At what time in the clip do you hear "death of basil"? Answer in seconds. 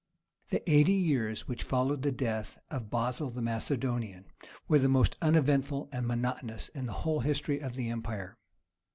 2.11-3.29